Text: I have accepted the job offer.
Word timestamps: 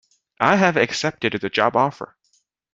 I 0.39 0.55
have 0.55 0.77
accepted 0.77 1.33
the 1.33 1.49
job 1.51 1.75
offer. 1.75 2.17